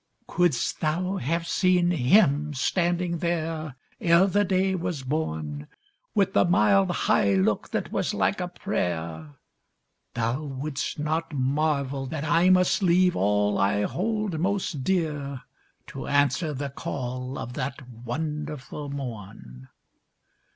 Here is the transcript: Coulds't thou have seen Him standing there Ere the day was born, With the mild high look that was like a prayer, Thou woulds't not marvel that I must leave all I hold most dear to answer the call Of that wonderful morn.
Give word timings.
Coulds't 0.27 0.79
thou 0.79 1.17
have 1.17 1.45
seen 1.47 1.91
Him 1.91 2.55
standing 2.55 3.19
there 3.19 3.75
Ere 3.99 4.25
the 4.25 4.43
day 4.43 4.73
was 4.73 5.03
born, 5.03 5.67
With 6.15 6.33
the 6.33 6.43
mild 6.43 6.89
high 6.89 7.35
look 7.35 7.69
that 7.69 7.91
was 7.91 8.11
like 8.11 8.41
a 8.41 8.47
prayer, 8.47 9.35
Thou 10.15 10.41
woulds't 10.59 10.97
not 10.97 11.33
marvel 11.35 12.07
that 12.07 12.23
I 12.23 12.49
must 12.49 12.81
leave 12.81 13.15
all 13.15 13.59
I 13.59 13.83
hold 13.83 14.39
most 14.39 14.83
dear 14.83 15.43
to 15.85 16.07
answer 16.07 16.51
the 16.51 16.71
call 16.71 17.37
Of 17.37 17.53
that 17.53 17.87
wonderful 17.87 18.89
morn. 18.89 19.69